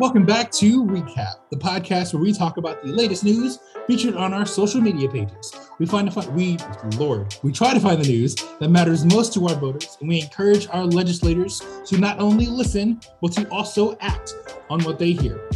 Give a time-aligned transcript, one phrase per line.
[0.00, 3.58] Welcome back to Recap, the podcast where we talk about the latest news
[3.88, 5.52] featured on our social media pages.
[5.80, 6.56] We find find we
[6.98, 10.20] Lord, we try to find the news that matters most to our voters, and we
[10.20, 14.36] encourage our legislators to not only listen but to also act
[14.70, 15.50] on what they hear.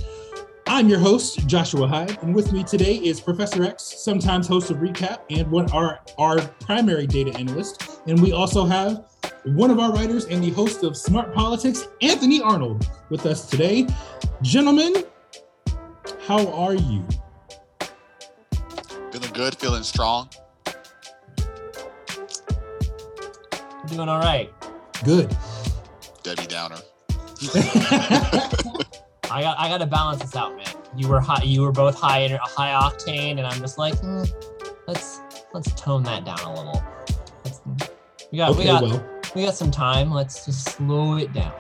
[0.67, 4.79] I'm your host, Joshua Hyde, and with me today is Professor X, sometimes host of
[4.79, 8.01] Recap, and one our our primary data analyst.
[8.09, 9.05] And we also have
[9.45, 13.87] one of our writers and the host of Smart Politics, Anthony Arnold, with us today.
[14.41, 15.05] Gentlemen,
[16.27, 17.05] how are you?
[19.11, 20.29] Feeling good, feeling strong.
[23.89, 24.51] Doing all right.
[25.05, 25.37] Good.
[26.23, 26.79] Debbie Downer.
[29.31, 30.67] I got I got to balance this out, man.
[30.97, 31.43] You were high.
[31.43, 34.31] You were both high in high octane, and I'm just like, mm,
[34.87, 35.21] let's
[35.53, 36.85] let's tone that down a little.
[37.45, 37.61] Let's,
[38.31, 40.11] we got okay, we got well, we got some time.
[40.11, 41.53] Let's just slow it down.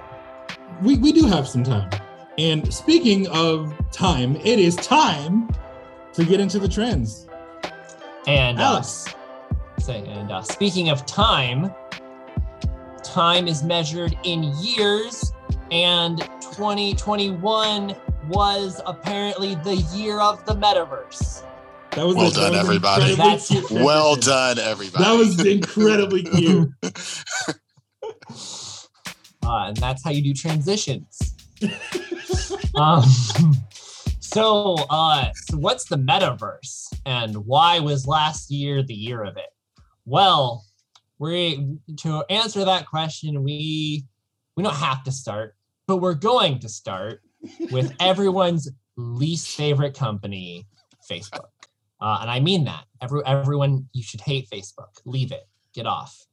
[0.83, 1.91] we, we do have some time.
[2.39, 5.49] And speaking of time, it is time
[6.15, 7.27] to get into the trends.
[8.27, 9.07] And uh, Alex,
[9.89, 11.73] and uh, speaking of time,
[13.03, 15.33] time is measured in years,
[15.71, 17.95] and 2021
[18.29, 21.43] was apparently the year of the metaverse.
[21.91, 23.15] that was Well that done, was everybody.
[23.15, 25.05] That's- Well done, everybody.
[25.05, 26.71] That was incredibly cute.
[29.45, 31.35] uh, and that's how you do transitions.
[32.75, 33.05] um,
[34.21, 39.51] so, uh, so what's the metaverse, and why was last year the year of it?
[40.05, 40.65] Well,
[41.19, 44.05] we to answer that question, we
[44.57, 45.55] we don't have to start,
[45.87, 47.21] but we're going to start
[47.71, 50.67] with everyone's least favorite company,
[51.11, 51.49] Facebook.
[52.01, 52.85] Uh, and I mean that.
[53.01, 55.01] Every, everyone, you should hate Facebook.
[55.05, 55.49] Leave it.
[55.73, 56.27] Get off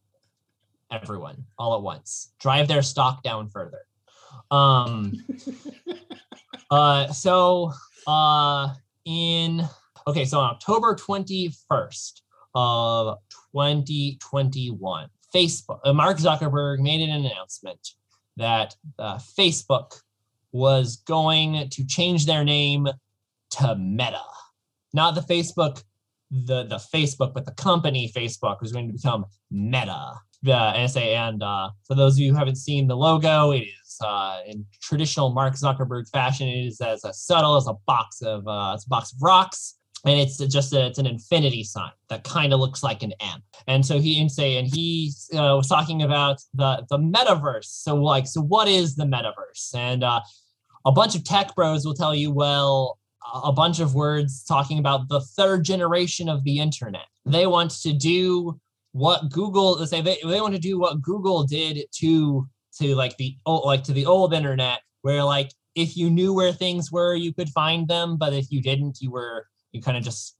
[0.91, 2.33] everyone all at once.
[2.39, 3.81] Drive their stock down further.
[4.51, 5.13] Um
[6.71, 7.71] uh so
[8.07, 8.73] uh
[9.05, 9.67] in
[10.07, 12.21] okay, so on October 21st
[12.55, 13.17] of
[13.53, 17.95] 2021, Facebook uh, Mark Zuckerberg made an announcement
[18.37, 20.01] that uh, Facebook
[20.51, 22.87] was going to change their name
[23.51, 24.21] to Meta.
[24.93, 25.83] Not the Facebook
[26.31, 31.15] the the Facebook, but the company Facebook was going to become Meta the NSA.
[31.15, 34.65] And uh, for those of you who haven't seen the logo, it is uh, in
[34.81, 36.47] traditional Mark Zuckerberg fashion.
[36.47, 39.75] It is as a subtle as a box of uh, it's a box of rocks.
[40.05, 43.43] And it's just a, it's an infinity sign that kind of looks like an M.
[43.67, 47.65] And so he and say and he uh, was talking about the the metaverse.
[47.65, 49.75] So like so what is the metaverse?
[49.75, 50.21] And uh,
[50.85, 52.97] a bunch of tech bros will tell you, well,
[53.43, 57.05] a bunch of words talking about the third generation of the internet.
[57.25, 58.59] They want to do
[58.91, 62.47] what Google say they, they want to do what Google did to
[62.79, 66.51] to like the old like to the old internet where like if you knew where
[66.51, 70.03] things were you could find them but if you didn't you were you kind of
[70.03, 70.35] just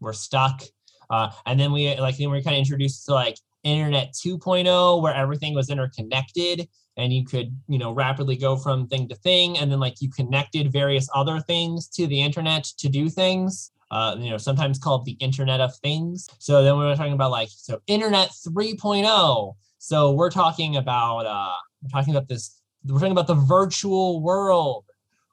[0.00, 0.62] were stuck.
[1.10, 5.14] Uh, and then we like then we kind of introduced to like internet 2.0 where
[5.14, 9.70] everything was interconnected and you could you know rapidly go from thing to thing and
[9.70, 14.28] then like you connected various other things to the internet to do things uh, you
[14.28, 16.28] know, sometimes called the Internet of Things.
[16.40, 19.54] So then we were talking about like so Internet 3.0.
[19.78, 22.60] So we're talking about uh, we're talking about this.
[22.84, 24.84] We're talking about the virtual world.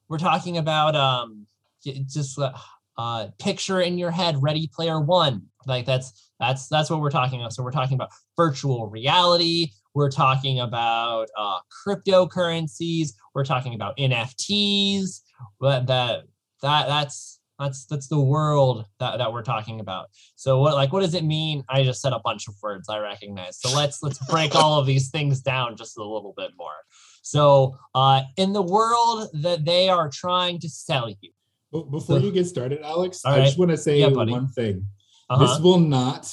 [0.09, 1.47] We're talking about um,
[1.83, 2.51] just uh,
[2.99, 5.47] uh, picture in your head, Ready Player One.
[5.65, 7.53] Like that's that's that's what we're talking about.
[7.53, 9.71] So we're talking about virtual reality.
[9.95, 13.13] We're talking about uh, cryptocurrencies.
[13.33, 15.21] We're talking about NFTs.
[15.61, 16.25] That that
[16.61, 21.13] that's that's that's the world that, that we're talking about so what like what does
[21.13, 24.55] it mean i just said a bunch of words i recognize so let's let's break
[24.55, 26.79] all of these things down just a little bit more
[27.21, 31.31] so uh in the world that they are trying to sell you
[31.71, 33.45] Be- Before you get started, Alex, I right.
[33.45, 34.85] just want to say Yeah, one thing.
[35.29, 35.39] uh-huh.
[35.45, 36.23] This will not,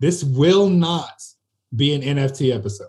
[0.00, 1.20] this will not
[1.74, 2.88] be an NFT episode.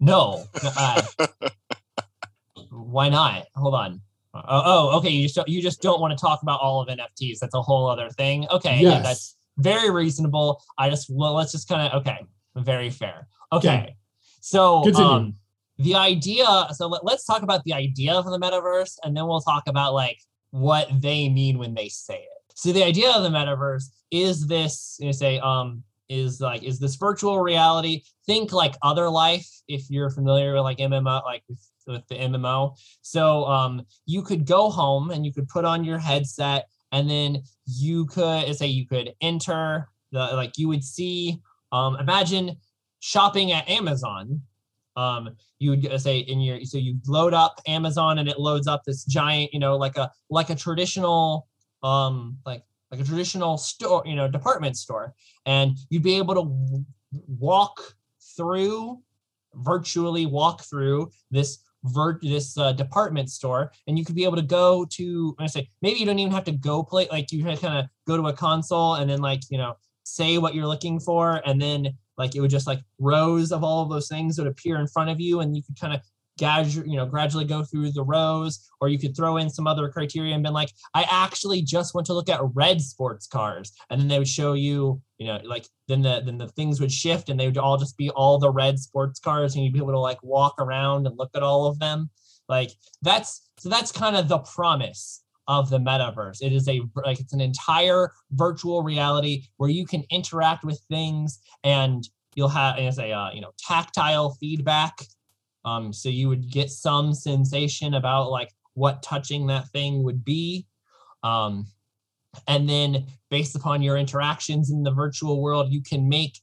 [0.00, 1.02] no uh,
[2.70, 4.00] why not hold on
[4.48, 6.88] oh, oh okay you just don't, you just don't want to talk about all of
[6.88, 9.04] nfts that's a whole other thing okay yeah, Yes.
[9.04, 12.18] that's very reasonable i just well let's just kind of okay
[12.56, 13.96] very fair okay Okay.
[14.40, 15.06] so Continue.
[15.06, 15.34] um
[15.78, 19.40] the idea so let, let's talk about the idea of the metaverse and then we'll
[19.40, 20.18] talk about like
[20.50, 24.96] what they mean when they say it so the idea of the metaverse is this
[25.00, 29.90] you know, say um is like is this virtual reality think like other life if
[29.90, 31.42] you're familiar with like mmo like
[31.86, 35.98] with, the mmo so um you could go home and you could put on your
[35.98, 41.38] headset and then you could say you could enter the like you would see
[41.72, 42.56] um imagine
[43.00, 44.42] shopping at amazon.
[44.96, 48.82] Um, you would say in your so you load up Amazon and it loads up
[48.84, 51.46] this giant, you know, like a like a traditional
[51.82, 55.12] um like like a traditional store, you know, department store,
[55.44, 56.84] and you'd be able to
[57.28, 57.94] walk
[58.36, 59.02] through
[59.56, 61.58] virtually walk through this
[61.92, 65.68] vert this uh, department store and you could be able to go to i say
[65.82, 68.32] maybe you don't even have to go play like you kind of go to a
[68.32, 69.74] console and then like you know
[70.04, 73.82] say what you're looking for and then like it would just like rows of all
[73.82, 76.00] of those things would appear in front of you and you could kind of
[76.38, 79.88] gradually, you know, gradually go through the rows, or you could throw in some other
[79.88, 84.00] criteria and been like, I actually just want to look at red sports cars, and
[84.00, 87.28] then they would show you, you know, like then the then the things would shift
[87.28, 89.92] and they would all just be all the red sports cars, and you'd be able
[89.92, 92.10] to like walk around and look at all of them.
[92.48, 92.70] Like
[93.02, 96.42] that's so that's kind of the promise of the metaverse.
[96.42, 101.40] It is a like it's an entire virtual reality where you can interact with things
[101.64, 104.98] and you'll have as a uh, you know tactile feedback
[105.66, 110.66] um, so you would get some sensation about like what touching that thing would be.
[111.22, 111.66] Um,
[112.46, 116.40] and then based upon your interactions in the virtual world, you can make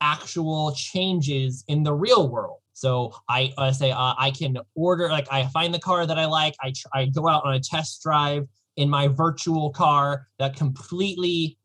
[0.00, 2.58] actual changes in the real world.
[2.72, 6.24] So I uh, say uh, I can order, like I find the car that I
[6.24, 10.56] like, I, tr- I go out on a test drive in my virtual car that
[10.56, 11.58] completely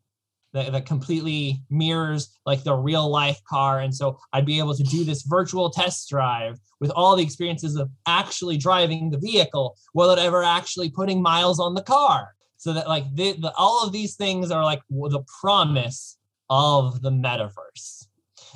[0.53, 3.79] that, that completely mirrors like the real life car.
[3.79, 7.75] And so I'd be able to do this virtual test drive with all the experiences
[7.75, 12.33] of actually driving the vehicle without ever actually putting miles on the car.
[12.57, 16.17] So that like the, the all of these things are like the promise
[16.49, 18.07] of the metaverse.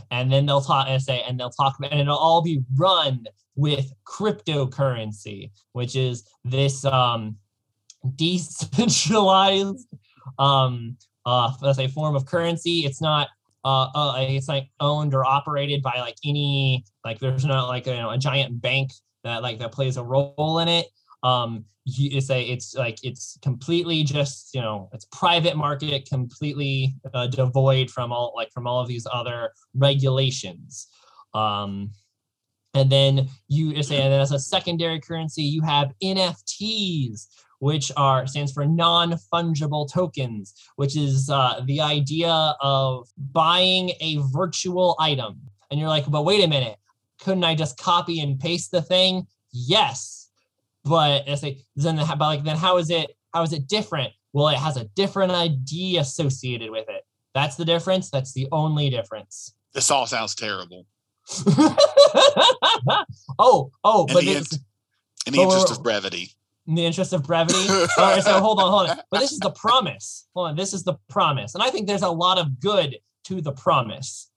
[0.10, 3.26] And then they'll talk and say, and they'll talk about, and it'll all be run
[3.56, 7.38] with cryptocurrency, which is this um,
[8.16, 9.88] decentralized
[10.40, 12.86] um, uh, let's say form of currency.
[12.86, 13.30] It's not
[13.64, 17.92] uh, uh, it's like owned or operated by like any like there's not like a,
[17.92, 18.92] you know, a giant bank
[19.24, 20.88] that like that plays a role in it.
[21.24, 27.28] Um, you say it's like it's completely just you know it's private market, completely uh,
[27.28, 30.88] devoid from all like from all of these other regulations.
[31.34, 31.92] Um,
[32.74, 37.28] and then you say and as a secondary currency, you have NFTs,
[37.62, 44.96] which are stands for non-fungible tokens, which is uh, the idea of buying a virtual
[45.00, 45.40] item.
[45.70, 46.78] And you're like, but wait a minute,
[47.20, 49.28] couldn't I just copy and paste the thing?
[49.54, 50.30] Yes,
[50.84, 54.12] but it's like then but like then how is it how is it different?
[54.34, 57.04] Well, it has a different ID associated with it.
[57.36, 58.10] That's the difference.
[58.10, 59.54] That's the only difference.
[59.76, 60.88] This all sounds terrible.
[63.38, 64.58] oh, oh, but the, it's,
[65.28, 66.32] in the interest of brevity
[66.72, 67.68] in the interest of brevity.
[67.70, 68.98] All right, so hold on, hold on.
[69.12, 70.30] But this is the promise.
[70.34, 73.42] Hold on, this is the promise, and I think there's a lot of good to
[73.42, 74.30] the promise.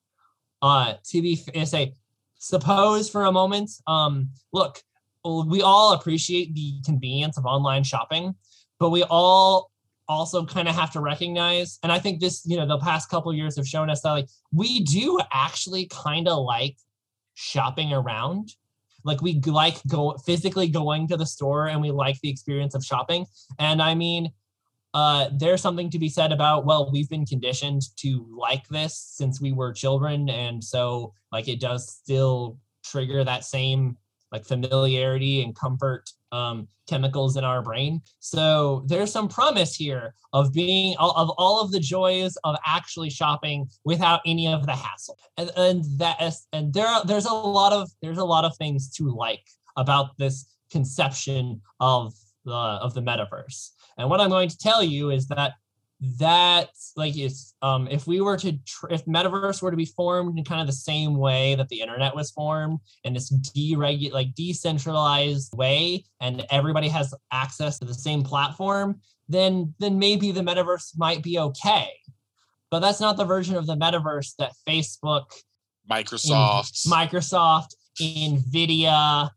[0.61, 1.95] Uh, to be say,
[2.39, 4.83] suppose for a moment, um, look,
[5.25, 8.35] we all appreciate the convenience of online shopping,
[8.81, 9.71] but we all
[10.09, 13.33] also kind of have to recognize, and I think this, you know, the past couple
[13.33, 16.77] years have shown us that like we do actually kind of like
[17.35, 18.51] shopping around
[19.05, 22.85] like we like go physically going to the store and we like the experience of
[22.85, 23.27] shopping.
[23.59, 24.33] And i mean
[24.95, 29.41] uh, there's something to be said about well we've been conditioned to like this since
[29.41, 30.29] we were children.
[30.29, 33.97] And so like it does still trigger that same
[34.35, 38.03] like familiarity and comfort um, chemicals in our brain.
[38.19, 43.69] So there's some promise here of being of all of the joys of actually shopping
[43.85, 45.17] without any of the hassle.
[45.39, 48.57] And, and that is, and there are, there's a lot of there's a lot of
[48.57, 49.45] things to like
[49.77, 52.13] about this conception of
[52.45, 53.71] the of the metaverse.
[53.97, 55.53] And what I'm going to tell you is that
[56.19, 60.39] that like is um if we were to tr- if metaverse were to be formed
[60.39, 64.35] in kind of the same way that the internet was formed in this deregulate like
[64.35, 70.97] decentralized way and everybody has access to the same platform then then maybe the metaverse
[70.97, 71.89] might be okay.
[72.71, 75.27] But that's not the version of the metaverse that facebook
[75.91, 76.85] microsoft.
[76.87, 79.31] In, microsoft nvidia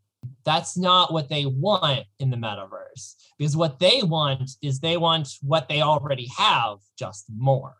[0.48, 5.28] that's not what they want in the metaverse because what they want is they want
[5.42, 7.76] what they already have just more.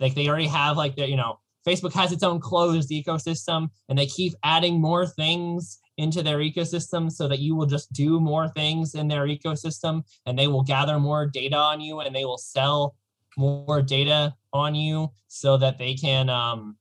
[0.00, 3.96] Like they already have like the you know facebook has its own closed ecosystem and
[3.96, 8.48] they keep adding more things into their ecosystem so that you will just do more
[8.48, 12.36] things in their ecosystem and they will gather more data on you and they will
[12.36, 12.96] sell
[13.36, 16.76] more data on you so that they can um,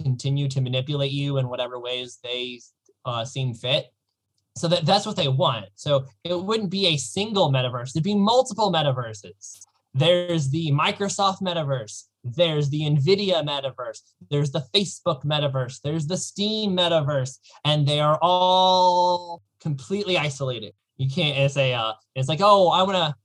[0.00, 2.60] continue to manipulate you in whatever ways they
[3.04, 3.93] uh, seem fit
[4.56, 5.66] so that, that's what they want.
[5.74, 9.66] So it wouldn't be a single metaverse, it'd be multiple metaverses.
[9.94, 16.76] there's the Microsoft metaverse, there's the Nvidia metaverse, there's the Facebook metaverse, there's the Steam
[16.76, 20.72] metaverse, and they are all completely isolated.
[20.96, 23.16] You can't a uh, it's like, oh, I wanna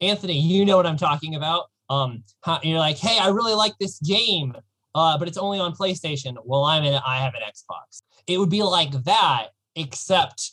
[0.00, 1.64] Anthony, you know what I'm talking about.
[1.88, 2.24] Um,
[2.62, 4.54] you're like, hey, I really like this game,
[4.94, 6.36] uh, but it's only on PlayStation.
[6.44, 8.02] Well, I'm in, I have an Xbox.
[8.26, 10.52] It would be like that, except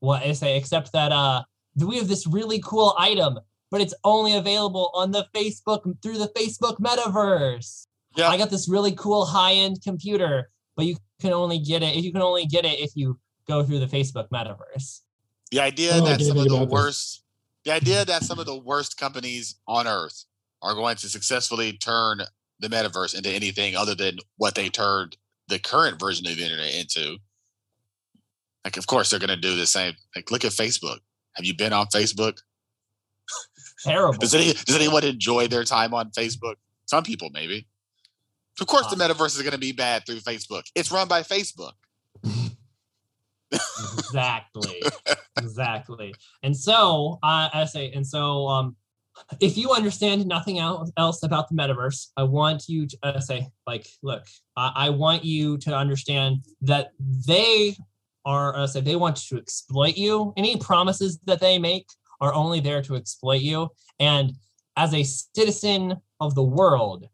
[0.00, 1.44] what I say, except that uh,
[1.76, 3.38] we have this really cool item,
[3.70, 7.86] but it's only available on the Facebook through the Facebook metaverse.
[8.16, 8.28] Yeah.
[8.28, 12.12] I got this really cool high-end computer, but you can only get it if you
[12.12, 15.00] can only get it if you go through the Facebook metaverse.
[15.50, 17.22] The idea oh, that some of the worst
[17.64, 20.24] the idea that some of the worst companies on earth
[20.62, 22.22] are going to successfully turn
[22.58, 25.16] the metaverse into anything other than what they turned
[25.48, 27.18] the current version of the internet into.
[28.64, 29.94] Like, of course, they're going to do the same.
[30.14, 30.98] Like, look at Facebook.
[31.34, 32.38] Have you been on Facebook?
[33.84, 34.18] Terrible.
[34.18, 36.54] does, any, does anyone enjoy their time on Facebook?
[36.86, 37.66] Some people, maybe.
[38.60, 40.64] Of course, the metaverse is going to be bad through Facebook.
[40.74, 41.72] It's run by Facebook.
[43.50, 44.82] exactly.
[45.38, 46.14] exactly.
[46.42, 48.76] And so uh, I say, and so um,
[49.40, 53.86] if you understand nothing else about the metaverse, I want you to uh, say, like,
[54.02, 54.24] look,
[54.56, 57.76] I, I want you to understand that they
[58.24, 60.32] are, uh, say, they want to exploit you.
[60.36, 61.86] Any promises that they make
[62.20, 63.68] are only there to exploit you.
[63.98, 64.32] And
[64.76, 67.08] as a citizen of the world,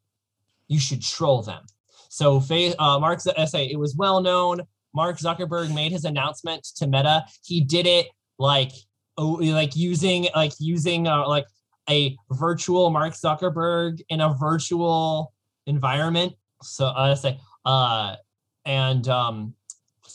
[0.69, 1.65] you should troll them.
[2.11, 2.43] So,
[2.79, 4.61] uh, Mark's essay, it was well known.
[4.95, 7.25] Mark Zuckerberg made his announcement to Meta.
[7.45, 8.73] He did it like,
[9.17, 11.47] like using, like using, uh, like
[11.88, 15.33] a virtual Mark Zuckerberg in a virtual
[15.67, 16.35] environment.
[16.62, 18.17] So I uh, say, uh,
[18.65, 19.55] and um,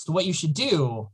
[0.04, 1.10] so what you should do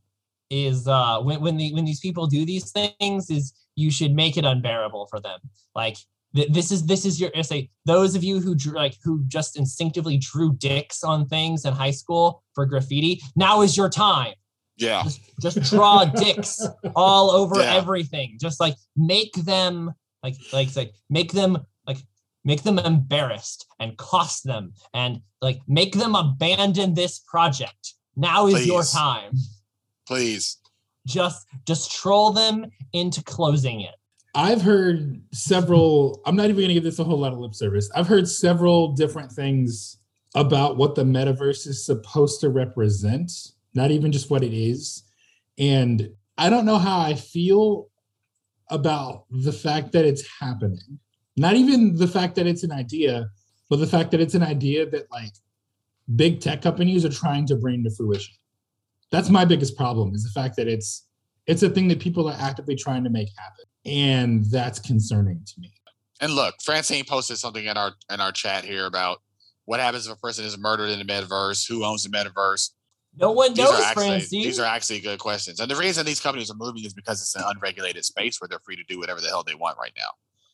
[0.49, 4.35] is uh, when when the when these people do these things is you should make
[4.35, 5.39] it unbearable for them.
[5.75, 5.97] Like
[6.35, 7.69] th- this is this is your essay.
[7.85, 11.91] Those of you who drew like who just instinctively drew dicks on things in high
[11.91, 14.33] school for graffiti, now is your time.
[14.75, 15.03] Yeah.
[15.03, 16.65] Just, just draw dicks
[16.95, 17.75] all over yeah.
[17.75, 18.37] everything.
[18.41, 19.93] Just like make them
[20.23, 21.97] like like like make them like
[22.43, 28.55] make them embarrassed and cost them and like make them abandon this project now is
[28.55, 28.67] Please.
[28.67, 29.31] your time
[30.09, 30.57] Please.
[31.05, 33.93] Just just troll them into closing it.
[34.33, 37.53] I've heard several, I'm not even going to give this a whole lot of lip
[37.53, 37.89] service.
[37.95, 39.97] I've heard several different things
[40.35, 43.31] about what the metaverse is supposed to represent,
[43.73, 45.03] not even just what it is.
[45.57, 47.87] And I don't know how I feel
[48.69, 50.99] about the fact that it's happening.
[51.37, 53.29] Not even the fact that it's an idea,
[53.69, 55.33] but the fact that it's an idea that like
[56.15, 58.33] big tech companies are trying to bring to fruition.
[59.11, 61.05] That's my biggest problem is the fact that it's
[61.47, 65.53] it's a thing that people are actively trying to make happen and that's concerning to
[65.59, 65.73] me.
[66.21, 69.21] And look francine posted something in our in our chat here about
[69.65, 72.71] what happens if a person is murdered in the metaverse who owns the metaverse?
[73.17, 74.43] No one these knows actually, francine.
[74.43, 75.59] these are actually good questions.
[75.59, 78.59] And the reason these companies are moving is because it's an unregulated space where they're
[78.59, 80.09] free to do whatever the hell they want right now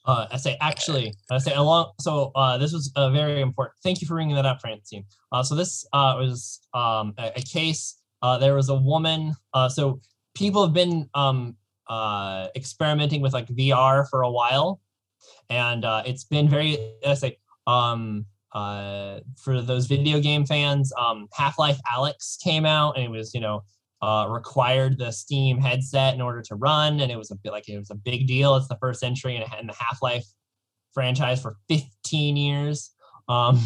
[0.05, 1.91] uh, I say actually, I say along.
[2.00, 3.75] So uh, this was uh, very important.
[3.83, 5.05] Thank you for bringing that up, Francine.
[5.31, 9.35] Uh, so this uh, was um, a, a, case uh, there was a woman.
[9.53, 10.01] Uh, so
[10.33, 11.55] people have been um,
[11.88, 14.81] uh, experimenting with like VR for a while,
[15.51, 16.77] and uh, it's been very.
[17.05, 22.95] I say um, uh, for those video game fans, um, Half Life Alyx came out,
[22.95, 23.63] and it was you know
[24.01, 27.67] uh, required the Steam headset in order to run, and it was a bit like
[27.69, 28.55] it was a big deal.
[28.55, 30.25] It's the first entry in, in the Half Life
[30.93, 32.91] franchise for 15 years.
[33.27, 33.61] Um,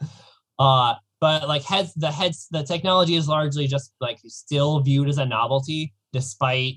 [0.58, 5.18] uh, but like heads the heads the technology is largely just like still viewed as
[5.18, 6.74] a novelty despite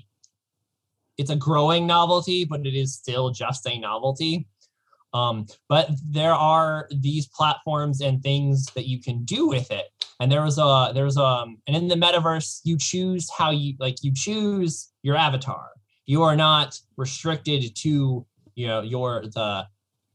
[1.18, 4.46] it's a growing novelty but it is still just a novelty
[5.12, 9.86] um, but there are these platforms and things that you can do with it.
[10.20, 13.96] And there was a there's um and in the metaverse you choose how you like
[14.02, 15.70] you choose your avatar.
[16.06, 19.66] You are not restricted to you know your the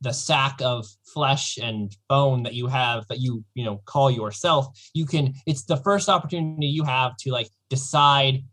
[0.01, 4.67] the sack of flesh and bone that you have that you you know call yourself.
[4.93, 8.43] You can it's the first opportunity you have to like decide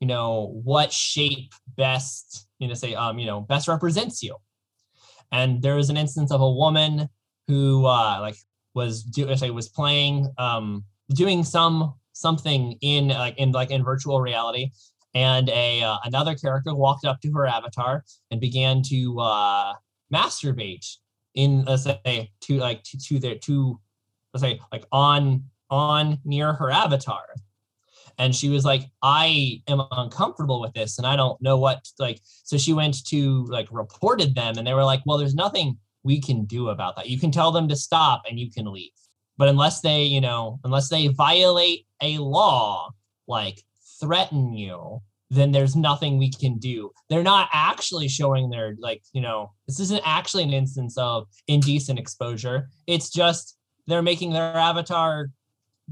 [0.00, 4.36] you know what shape best you know say um you know best represents you
[5.32, 7.08] and there was an instance of a woman
[7.48, 8.36] who uh like
[8.74, 10.84] was do say was playing um
[11.14, 14.70] doing some something in like in like in virtual reality.
[15.14, 19.74] And a uh, another character walked up to her avatar and began to uh
[20.12, 20.86] masturbate
[21.34, 23.78] in let's say to like to, to their to
[24.32, 27.24] let's say like on on near her avatar
[28.18, 32.20] and she was like i am uncomfortable with this and i don't know what like
[32.24, 36.20] so she went to like reported them and they were like well there's nothing we
[36.20, 37.08] can do about that.
[37.08, 38.90] You can tell them to stop and you can leave.
[39.36, 42.90] But unless they you know unless they violate a law
[43.26, 43.62] like
[44.00, 45.00] threaten you
[45.30, 46.90] then there's nothing we can do.
[47.08, 51.98] They're not actually showing their like you know this isn't actually an instance of indecent
[51.98, 52.68] exposure.
[52.86, 55.30] It's just they're making their avatar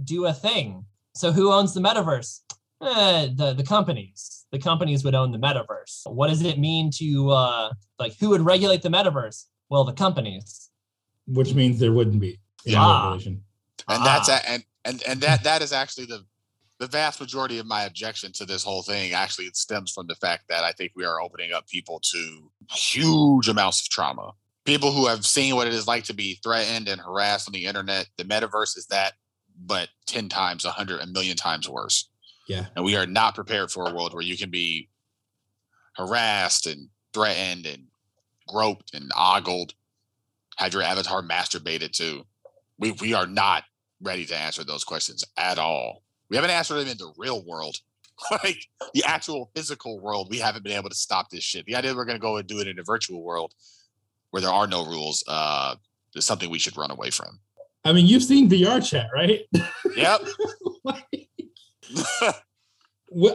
[0.05, 0.85] do a thing
[1.21, 2.41] so who owns the metaverse?
[2.83, 4.47] Eh, the the companies.
[4.53, 6.11] The companies would own the metaverse.
[6.11, 9.45] What does it mean to uh, like who would regulate the metaverse?
[9.69, 10.71] Well, the companies.
[11.27, 12.41] Which means there wouldn't be
[12.75, 13.03] ah.
[13.05, 13.43] regulation.
[13.89, 14.05] And ah.
[14.05, 16.25] that's and and and that that is actually the
[16.79, 20.15] the vast majority of my objection to this whole thing actually it stems from the
[20.15, 24.33] fact that I think we are opening up people to huge amounts of trauma.
[24.65, 27.67] People who have seen what it is like to be threatened and harassed on the
[27.67, 28.09] internet.
[28.17, 29.13] The metaverse is that
[29.65, 32.09] but 10 times, 100, a million times worse.
[32.49, 32.67] Yeah.
[32.75, 34.89] And we are not prepared for a world where you can be
[35.97, 37.85] harassed and threatened and
[38.49, 39.75] groped and ogled,
[40.57, 42.25] have your avatar masturbated to.
[42.79, 43.65] We, we are not
[44.01, 46.03] ready to answer those questions at all.
[46.29, 47.77] We haven't answered them in the real world.
[48.31, 51.67] like the actual physical world, we haven't been able to stop this shit.
[51.67, 53.55] The idea we're going to go and do it in a virtual world
[54.31, 55.77] where there are no rules uh,
[56.15, 57.41] is something we should run away from.
[57.85, 59.41] I mean, you've seen VRChat, right?
[59.97, 60.21] Yep.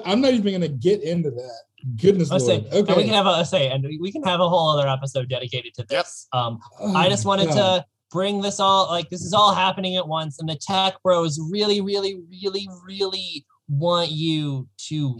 [0.05, 1.61] I'm not even going to get into that.
[2.01, 2.41] Goodness Lord.
[2.41, 2.95] Say, okay.
[2.95, 5.83] we can have a say, and we can have a whole other episode dedicated to
[5.83, 6.27] this.
[6.33, 6.41] Yep.
[6.41, 7.79] Um, oh I just wanted God.
[7.79, 11.39] to bring this all like this is all happening at once, and the tech bros
[11.51, 15.19] really, really, really, really want you to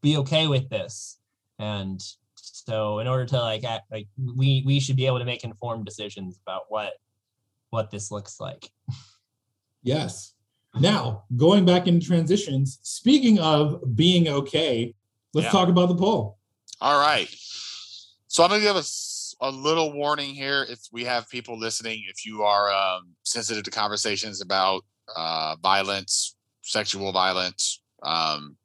[0.00, 1.18] be okay with this,
[1.58, 2.00] and
[2.36, 4.06] so in order to like act, like
[4.36, 6.92] we we should be able to make informed decisions about what
[7.70, 8.70] what this looks like.
[9.82, 10.34] Yes.
[10.80, 14.94] Now, going back into transitions, speaking of being okay,
[15.34, 15.50] let's yeah.
[15.50, 16.38] talk about the poll.
[16.80, 17.28] All right.
[18.28, 21.58] So I'm going to give us a, a, little warning here if we have people
[21.58, 24.84] listening, if you are um, sensitive to conversations about
[25.16, 28.56] uh, violence, sexual violence, um,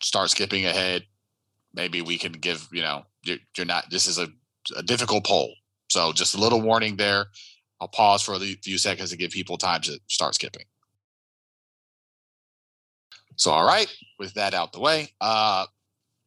[0.00, 1.04] start skipping ahead.
[1.74, 4.28] Maybe we can give, you know, you're, you're not, this is a,
[4.76, 5.52] a difficult poll.
[5.90, 7.26] So just a little warning there.
[7.82, 10.62] I'll pause for a few seconds to give people time to start skipping.
[13.34, 15.66] So, all right, with that out the way, uh,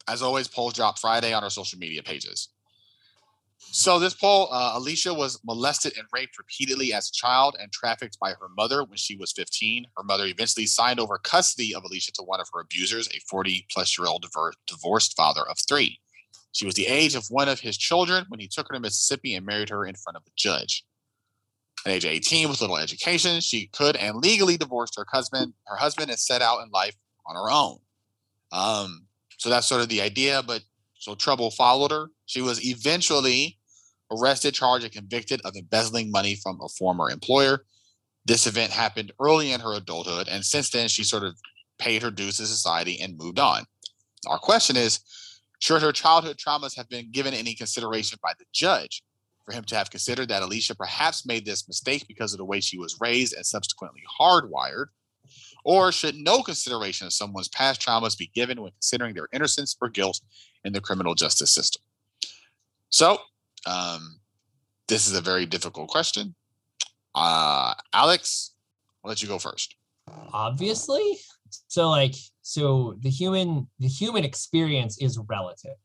[0.10, 2.50] as always, polls drop Friday on our social media pages.
[3.58, 8.20] So, this poll uh, Alicia was molested and raped repeatedly as a child and trafficked
[8.20, 9.86] by her mother when she was 15.
[9.96, 13.66] Her mother eventually signed over custody of Alicia to one of her abusers, a 40
[13.72, 14.26] plus year old
[14.68, 16.02] divorced father of three.
[16.52, 19.36] She was the age of one of his children when he took her to Mississippi
[19.36, 20.84] and married her in front of a judge.
[21.86, 26.10] At age 18, with little education, she could and legally divorced her husband, her husband,
[26.10, 26.96] and set out in life
[27.28, 27.78] on her own.
[28.52, 29.06] Um,
[29.38, 30.42] so that's sort of the idea.
[30.46, 30.64] But
[30.98, 32.08] so trouble followed her.
[32.26, 33.60] She was eventually
[34.12, 37.66] arrested, charged, and convicted of embezzling money from a former employer.
[38.26, 41.36] This event happened early in her adulthood, and since then, she sort of
[41.78, 43.66] paid her dues to society and moved on.
[44.28, 45.02] Our question is
[45.60, 49.04] Should her childhood traumas have been given any consideration by the judge?
[49.46, 52.60] For him to have considered that Alicia perhaps made this mistake because of the way
[52.60, 54.88] she was raised and subsequently hardwired?
[55.64, 59.90] Or should no consideration of someone's past traumas be given when considering their innocence or
[59.90, 60.20] guilt
[60.64, 61.82] in the criminal justice system?
[62.90, 63.18] So,
[63.66, 64.20] um,
[64.88, 66.36] this is a very difficult question.
[67.16, 68.54] Uh, Alex,
[69.04, 69.76] I'll let you go first.
[70.32, 71.18] Obviously.
[71.68, 75.78] So, like, so the human the human experience is relative.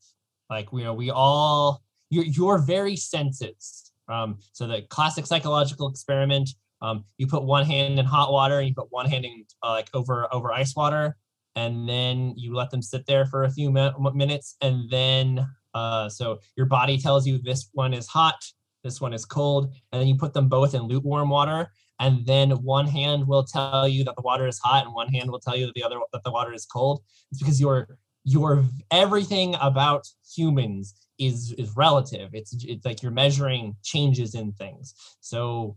[0.50, 3.92] Like, you know, we all your, your very senses.
[4.08, 6.50] Um, so the classic psychological experiment,
[6.82, 9.70] um, you put one hand in hot water and you put one hand in uh,
[9.70, 11.16] like over over ice water,
[11.54, 16.08] and then you let them sit there for a few mi- minutes, and then uh,
[16.08, 18.42] so your body tells you this one is hot,
[18.82, 21.70] this one is cold, and then you put them both in lukewarm water,
[22.00, 25.30] and then one hand will tell you that the water is hot, and one hand
[25.30, 27.02] will tell you that the other that the water is cold.
[27.30, 32.30] It's because your your everything about humans is is relative.
[32.32, 34.94] It's it's like you're measuring changes in things.
[35.20, 35.76] So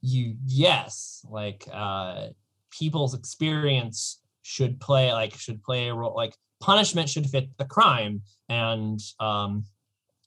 [0.00, 2.28] you yes like uh
[2.70, 8.22] people's experience should play like should play a role like punishment should fit the crime.
[8.48, 9.64] And um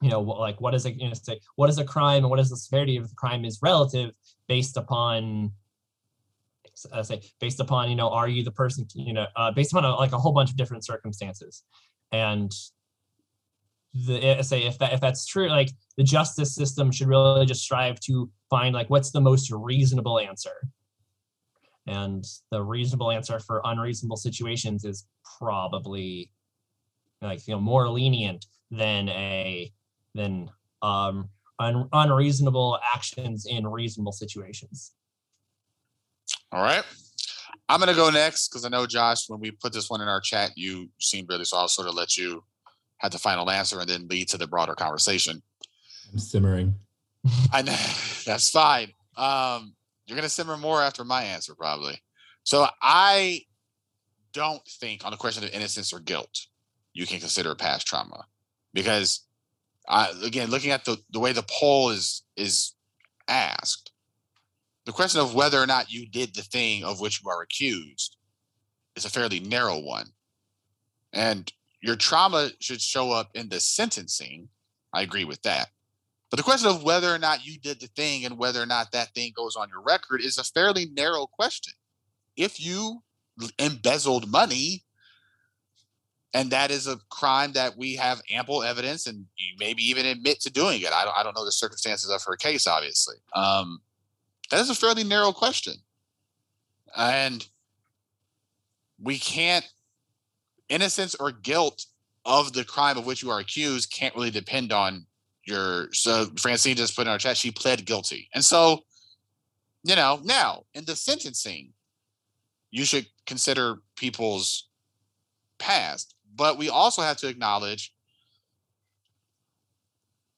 [0.02, 2.50] you know like what is a you know what is a crime and what is
[2.50, 4.12] the severity of the crime is relative
[4.48, 5.52] based upon
[6.92, 9.86] uh, say based upon you know are you the person you know uh, based upon
[9.86, 11.64] a, like a whole bunch of different circumstances.
[12.12, 12.52] And
[13.94, 18.00] the say if that if that's true like the justice system should really just strive
[18.00, 20.68] to find like what's the most reasonable answer.
[21.88, 25.08] And the reasonable answer for unreasonable situations is
[25.40, 26.32] probably
[27.22, 29.72] like you know more lenient than a
[30.16, 30.50] than
[30.82, 34.94] um un, unreasonable actions in reasonable situations.
[36.52, 36.84] All right.
[37.68, 40.20] I'm gonna go next because i know josh when we put this one in our
[40.20, 42.44] chat you seemed really so i'll sort of let you
[43.02, 45.42] have the final answer and then lead to the broader conversation
[46.12, 46.76] i'm simmering
[47.52, 47.76] i know
[48.26, 49.74] that's fine um
[50.12, 52.02] you're gonna simmer more after my answer, probably.
[52.44, 53.46] So I
[54.34, 56.48] don't think on the question of innocence or guilt,
[56.92, 58.26] you can consider past trauma.
[58.74, 59.22] Because
[59.88, 62.74] I, again, looking at the, the way the poll is is
[63.30, 63.94] asked,
[64.86, 68.18] the question of whether or not you did the thing of which you are accused
[68.98, 70.08] is a fairly narrow one.
[71.14, 71.50] And
[71.82, 74.50] your trauma should show up in the sentencing.
[74.94, 75.70] I agree with that.
[76.30, 78.92] But the question of whether or not you did the thing and whether or not
[78.92, 81.74] that thing goes on your record is a fairly narrow question.
[82.38, 83.04] If you
[83.60, 84.84] embezzled money,
[86.34, 90.40] and that is a crime that we have ample evidence and you maybe even admit
[90.42, 90.94] to doing it.
[90.94, 93.18] I don't, I don't know the circumstances of her case, obviously.
[93.36, 93.82] Um,
[94.50, 95.74] that is a fairly narrow question.
[96.96, 97.46] And
[99.02, 99.68] we can't,
[100.72, 101.86] innocence or guilt
[102.26, 105.06] of the crime of which you are accused can't really depend on
[105.46, 108.30] your so Francine just put in our chat, she pled guilty.
[108.34, 108.82] And so,
[109.84, 111.74] you know, now in the sentencing,
[112.70, 114.70] you should consider people's
[115.60, 116.16] past.
[116.34, 117.94] But we also have to acknowledge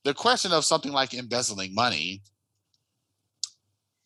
[0.03, 2.21] the question of something like embezzling money.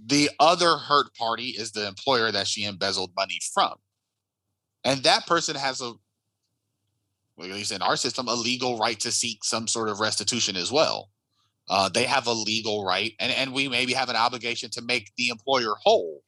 [0.05, 3.75] The other hurt party is the employer that she embezzled money from.
[4.83, 5.93] And that person has a
[7.45, 10.71] at least in our system, a legal right to seek some sort of restitution as
[10.71, 11.10] well.
[11.69, 15.12] Uh, they have a legal right, and, and we maybe have an obligation to make
[15.17, 16.23] the employer whole,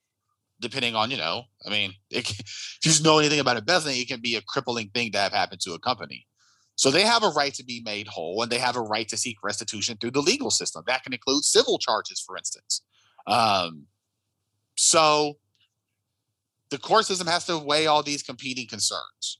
[0.59, 4.21] depending on, you know, I mean, it, if you know anything about embezzling, it can
[4.21, 6.27] be a crippling thing to have happened to a company.
[6.75, 9.17] So they have a right to be made whole, and they have a right to
[9.17, 10.83] seek restitution through the legal system.
[10.87, 12.81] That can include civil charges, for instance.
[13.27, 13.87] Um,
[14.75, 15.37] so
[16.69, 19.38] the court system has to weigh all these competing concerns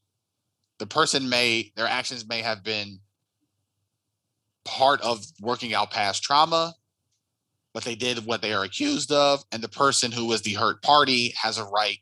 [0.80, 3.00] the person may their actions may have been
[4.66, 6.74] part of working out past trauma
[7.74, 10.82] but they did what they are accused of and the person who was the hurt
[10.82, 12.00] party has a right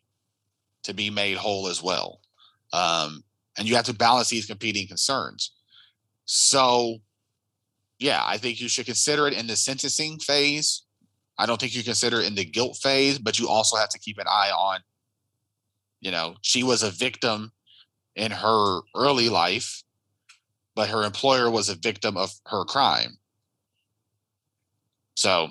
[0.84, 2.22] to be made whole as well.
[2.72, 3.24] Um,
[3.58, 5.52] and you have to balance these competing concerns.
[6.26, 7.00] So
[8.00, 10.84] yeah i think you should consider it in the sentencing phase.
[11.40, 14.00] I don't think you consider it in the guilt phase but you also have to
[14.00, 14.80] keep an eye on
[16.00, 17.52] you know she was a victim
[18.18, 19.84] in her early life,
[20.76, 23.18] but her employer was a victim of her crime.
[25.16, 25.50] So,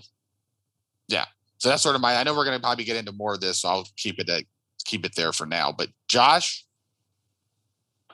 [1.09, 1.25] yeah.
[1.59, 2.17] So that's sort of my.
[2.17, 4.29] I know we're going to probably get into more of this, so I'll keep it
[4.29, 4.45] at,
[4.85, 5.73] keep it there for now.
[5.73, 6.67] But Josh,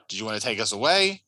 [0.07, 1.23] did you want to take us away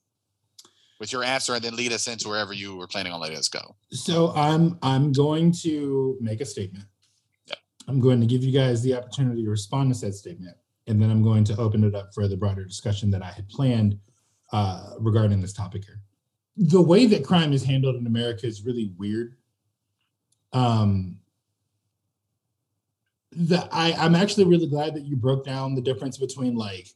[1.00, 3.50] with your answer and then lead us into wherever you were planning on letting us
[3.50, 3.76] go?
[3.92, 6.86] So I'm I'm going to make a statement.
[7.48, 7.58] Yep.
[7.88, 10.56] I'm going to give you guys the opportunity to respond to said statement
[10.88, 13.50] and then I'm going to open it up for the broader discussion that I had
[13.50, 14.00] planned
[14.52, 16.00] uh, regarding this topic here.
[16.58, 19.36] The way that crime is handled in America is really weird.
[20.54, 21.20] Um,
[23.32, 26.88] the, I, I'm actually really glad that you broke down the difference between like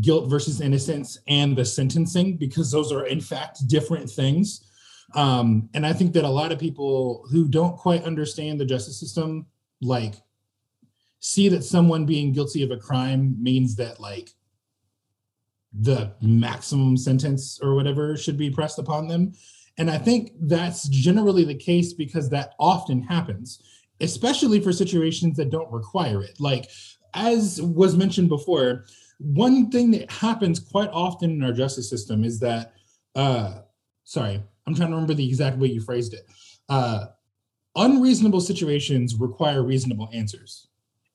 [0.00, 4.64] guilt versus innocence and the sentencing because those are in fact different things.
[5.14, 9.00] Um, and I think that a lot of people who don't quite understand the justice
[9.00, 9.46] system
[9.80, 10.14] like
[11.20, 14.30] see that someone being guilty of a crime means that like
[15.72, 19.32] the maximum sentence or whatever should be pressed upon them.
[19.76, 23.62] And I think that's generally the case because that often happens,
[24.00, 26.40] especially for situations that don't require it.
[26.40, 26.68] Like,
[27.14, 28.86] as was mentioned before,
[29.18, 32.72] one thing that happens quite often in our justice system is that,
[33.14, 33.60] uh,
[34.04, 36.26] sorry, I'm trying to remember the exact way you phrased it.
[36.68, 37.06] Uh,
[37.76, 40.67] unreasonable situations require reasonable answers.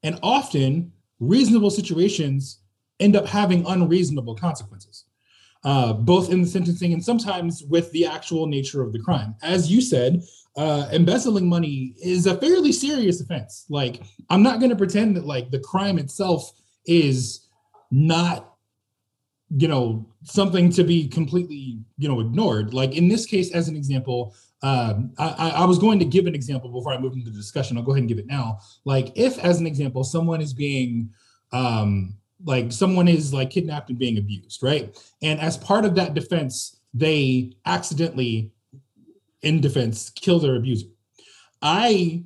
[0.03, 2.59] And often, reasonable situations
[2.99, 5.05] end up having unreasonable consequences,
[5.63, 9.35] uh, both in the sentencing and sometimes with the actual nature of the crime.
[9.41, 10.23] As you said,
[10.55, 13.65] uh, embezzling money is a fairly serious offense.
[13.69, 16.51] Like, I'm not going to pretend that like the crime itself
[16.85, 17.47] is
[17.91, 18.53] not
[19.55, 23.75] you know something to be completely you know ignored like in this case as an
[23.75, 27.35] example um, I, I, was going to give an example before I move into the
[27.35, 27.75] discussion.
[27.75, 28.59] I'll go ahead and give it now.
[28.85, 31.09] Like, if, as an example, someone is being,
[31.51, 34.97] um, like, someone is like kidnapped and being abused, right?
[35.21, 38.51] And as part of that defense, they accidentally,
[39.41, 40.87] in defense, kill their abuser.
[41.61, 42.23] I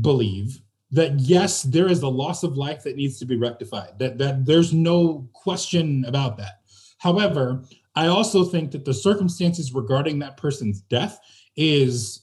[0.00, 3.98] believe that yes, there is a loss of life that needs to be rectified.
[3.98, 6.62] That that there's no question about that.
[6.96, 7.62] However,
[7.94, 11.20] I also think that the circumstances regarding that person's death
[11.58, 12.22] is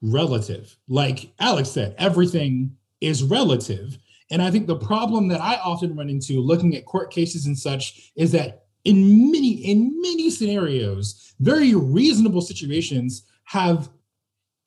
[0.00, 0.76] relative.
[0.88, 3.98] Like Alex said, everything is relative.
[4.30, 7.58] And I think the problem that I often run into looking at court cases and
[7.58, 13.90] such is that in many, in many scenarios, very reasonable situations have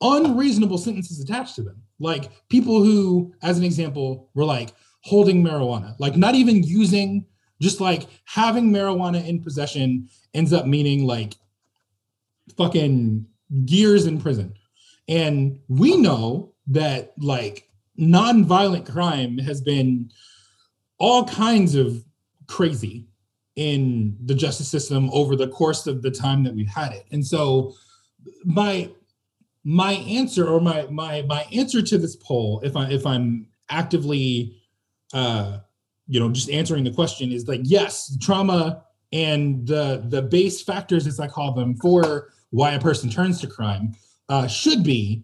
[0.02, 1.82] unreasonable sentences attached to them.
[1.98, 7.24] Like people who, as an example, were like holding marijuana, like not even using,
[7.60, 11.34] just like having marijuana in possession ends up meaning like
[12.56, 14.54] fucking years in prison.
[15.08, 20.10] And we know that like non-violent crime has been
[20.98, 22.04] all kinds of
[22.46, 23.06] crazy
[23.56, 27.06] in the justice system over the course of the time that we've had it.
[27.10, 27.74] And so
[28.44, 28.90] my
[29.64, 34.56] my answer or my my my answer to this poll if I if I'm actively
[35.12, 35.58] uh
[36.06, 41.06] you know just answering the question is like yes, trauma and the the base factors
[41.06, 43.94] as I call them for why a person turns to crime
[44.28, 45.22] uh, should be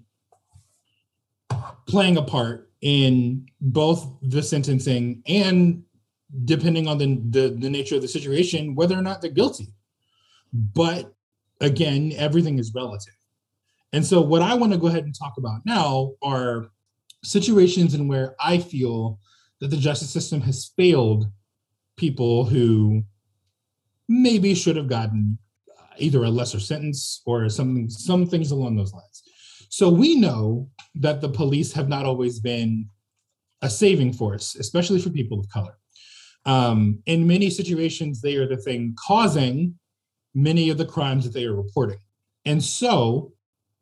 [1.87, 5.83] playing a part in both the sentencing and
[6.45, 9.69] depending on the, the, the nature of the situation whether or not they're guilty.
[10.53, 11.13] But
[11.61, 13.15] again everything is relative.
[13.93, 16.69] And so what i want to go ahead and talk about now are
[17.23, 19.19] situations in where i feel
[19.61, 21.27] that the justice system has failed
[21.97, 23.03] people who
[24.09, 25.39] maybe should have gotten
[25.99, 29.23] either a lesser sentence or something some things along those lines
[29.69, 32.89] so we know that the police have not always been
[33.63, 35.77] a saving force, especially for people of color.
[36.47, 39.77] Um, in many situations, they are the thing causing
[40.35, 41.99] many of the crimes that they are reporting.
[42.45, 43.33] And so,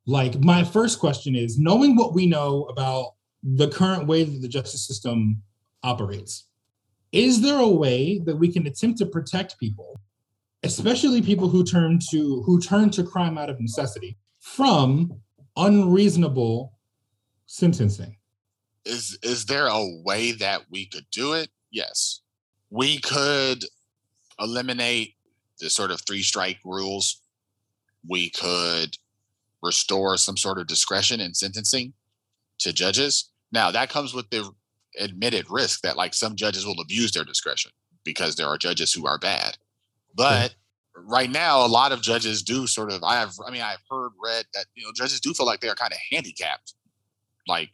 [0.07, 4.48] like, my first question is knowing what we know about the current way that the
[4.48, 5.42] justice system
[5.83, 6.46] operates,
[7.11, 10.01] is there a way that we can attempt to protect people,
[10.62, 15.20] especially people who turn to who turn to crime out of necessity, from
[15.57, 16.79] unreasonable
[17.46, 18.16] sentencing.
[18.85, 21.48] Is is there a way that we could do it?
[21.70, 22.20] Yes.
[22.70, 23.64] We could
[24.40, 25.14] eliminate
[25.61, 27.20] the sort of three strike rules.
[28.09, 28.96] We could
[29.62, 31.92] restore some sort of discretion in sentencing
[32.59, 33.31] to judges.
[33.53, 34.51] Now, that comes with the
[34.98, 37.70] admitted risk that like some judges will abuse their discretion
[38.05, 39.57] because there are judges who are bad.
[40.14, 40.55] But
[40.94, 43.03] right now, a lot of judges do sort of.
[43.03, 45.68] I have, I mean, I've heard, read that you know judges do feel like they
[45.68, 46.75] are kind of handicapped.
[47.46, 47.70] Like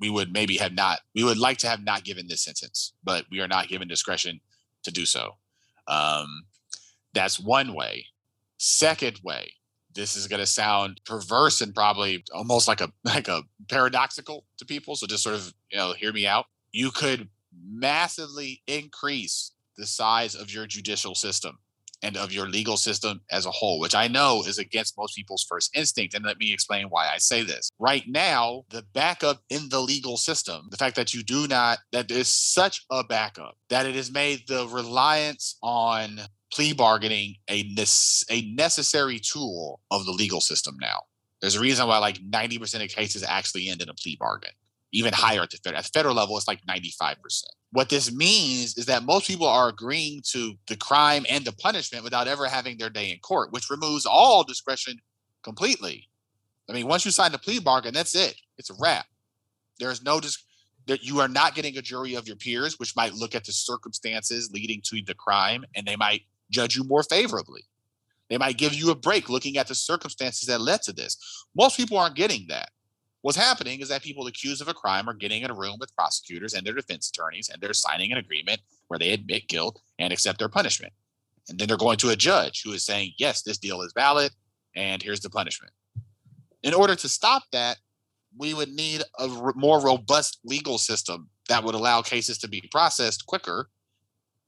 [0.00, 3.26] we would maybe have not, we would like to have not given this sentence, but
[3.30, 4.40] we are not given discretion
[4.82, 5.36] to do so.
[5.86, 6.44] Um,
[7.12, 8.06] that's one way.
[8.56, 9.52] Second way,
[9.94, 14.64] this is going to sound perverse and probably almost like a like a paradoxical to
[14.64, 14.96] people.
[14.96, 16.46] So just sort of you know hear me out.
[16.72, 17.28] You could
[17.66, 21.58] massively increase the size of your judicial system
[22.02, 25.44] and of your legal system as a whole, which I know is against most people's
[25.48, 26.14] first instinct.
[26.14, 27.70] And let me explain why I say this.
[27.78, 32.08] Right now, the backup in the legal system, the fact that you do not, that
[32.08, 36.20] there's such a backup that it has made the reliance on
[36.52, 37.64] plea bargaining a,
[38.30, 41.00] a necessary tool of the legal system now.
[41.40, 44.52] There's a reason why like 90% of cases actually end in a plea bargain
[44.92, 45.78] even higher at the federal.
[45.78, 47.16] At the federal level, it's like 95%.
[47.72, 52.02] What this means is that most people are agreeing to the crime and the punishment
[52.02, 54.98] without ever having their day in court, which removes all discretion
[55.44, 56.08] completely.
[56.68, 58.34] I mean, once you sign the plea bargain, that's it.
[58.58, 59.06] It's a wrap.
[59.78, 60.44] There's no dis-
[60.86, 63.52] that you are not getting a jury of your peers, which might look at the
[63.52, 67.62] circumstances leading to the crime and they might judge you more favorably.
[68.28, 71.16] They might give you a break looking at the circumstances that led to this.
[71.56, 72.70] Most people aren't getting that.
[73.22, 75.94] What's happening is that people accused of a crime are getting in a room with
[75.94, 80.12] prosecutors and their defense attorneys, and they're signing an agreement where they admit guilt and
[80.12, 80.92] accept their punishment.
[81.48, 84.32] And then they're going to a judge who is saying, yes, this deal is valid,
[84.74, 85.72] and here's the punishment.
[86.62, 87.76] In order to stop that,
[88.38, 93.26] we would need a more robust legal system that would allow cases to be processed
[93.26, 93.68] quicker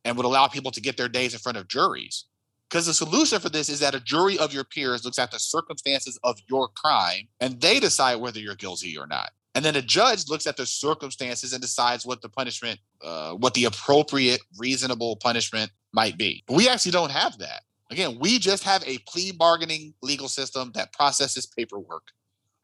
[0.04, 2.26] and would allow people to get their days in front of juries
[2.72, 5.38] because the solution for this is that a jury of your peers looks at the
[5.38, 9.28] circumstances of your crime and they decide whether you're guilty or not.
[9.54, 13.52] And then a judge looks at the circumstances and decides what the punishment, uh, what
[13.52, 16.44] the appropriate, reasonable punishment might be.
[16.46, 17.60] But we actually don't have that.
[17.90, 22.04] Again, we just have a plea bargaining legal system that processes paperwork.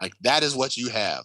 [0.00, 1.24] Like that is what you have.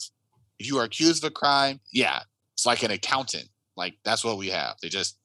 [0.59, 2.19] If you are accused of a crime, yeah,
[2.53, 3.47] it's like an accountant.
[3.77, 4.75] Like that's what we have.
[4.81, 5.17] They just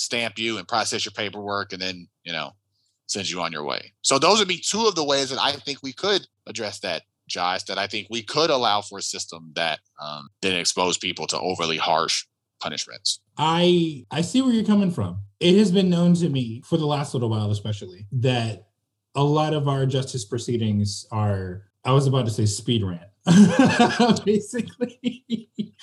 [0.00, 2.52] stamp you and process your paperwork and then, you know,
[3.06, 3.92] sends you on your way.
[4.02, 7.02] So those would be two of the ways that I think we could address that
[7.28, 11.26] Josh, that I think we could allow for a system that um, didn't expose people
[11.28, 12.24] to overly harsh
[12.60, 13.20] punishments.
[13.38, 15.20] I I see where you're coming from.
[15.38, 18.66] It has been known to me for the last little while, especially that
[19.14, 21.64] a lot of our justice proceedings are.
[21.82, 23.00] I was about to say speed rant,
[24.26, 25.48] basically,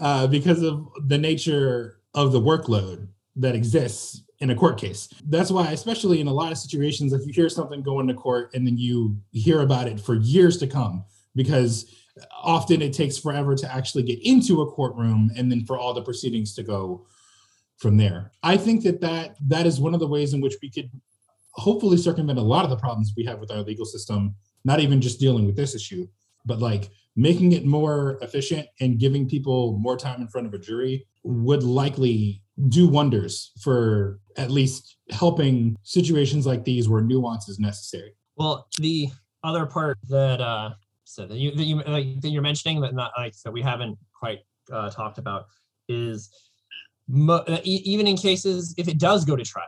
[0.00, 5.08] uh, because of the nature of the workload that exists in a court case.
[5.26, 8.50] That's why, especially in a lot of situations, if you hear something going to court
[8.52, 11.02] and then you hear about it for years to come,
[11.34, 11.90] because
[12.42, 16.02] often it takes forever to actually get into a courtroom and then for all the
[16.02, 17.06] proceedings to go
[17.78, 18.32] from there.
[18.42, 20.90] I think that that, that is one of the ways in which we could
[21.52, 25.00] hopefully circumvent a lot of the problems we have with our legal system, not even
[25.00, 26.06] just dealing with this issue,
[26.44, 30.58] but like making it more efficient and giving people more time in front of a
[30.58, 37.58] jury would likely do wonders for at least helping situations like these where nuance is
[37.58, 38.14] necessary.
[38.36, 39.10] Well, the
[39.42, 40.70] other part that uh,
[41.04, 43.98] so that you that you like, that you're mentioning that not like that we haven't
[44.18, 44.40] quite
[44.72, 45.46] uh, talked about
[45.88, 46.30] is
[47.08, 49.66] mo- uh, even in cases if it does go to trial,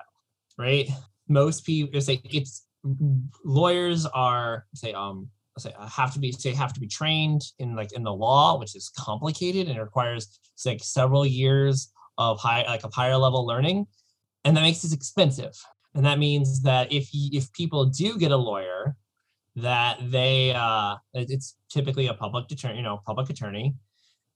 [0.58, 0.88] right?
[1.28, 2.66] Most people say it's
[3.44, 7.74] lawyers are say um say uh, have to be say have to be trained in
[7.74, 12.84] like in the law, which is complicated and requires like several years of high like
[12.84, 13.86] of higher level learning,
[14.44, 15.54] and that makes it expensive.
[15.94, 18.96] And that means that if if people do get a lawyer,
[19.56, 23.74] that they uh, it's typically a public attorney, you know, public attorney,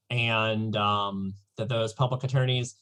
[0.09, 2.75] and um, that those public attorneys,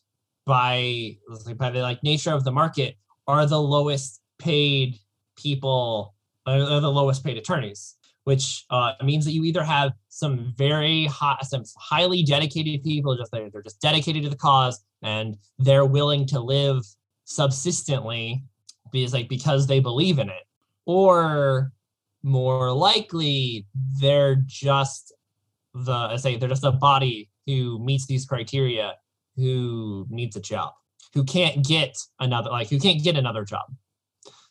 [0.46, 1.18] by
[1.56, 2.96] by the like nature of the market,
[3.28, 5.00] are the lowest paid
[5.38, 7.96] people, are the lowest paid attorneys
[8.30, 13.32] which uh, means that you either have some very high, some highly dedicated people, just
[13.32, 16.84] they're, they're just dedicated to the cause, and they're willing to live
[17.26, 18.44] subsistently
[18.92, 20.44] because like because they believe in it,
[20.86, 21.72] or
[22.24, 23.66] more likely
[24.00, 25.14] they're just
[25.74, 28.96] the I say they're just a body who meets these criteria
[29.36, 30.74] who needs a job
[31.14, 33.66] who can't get another like who can't get another job.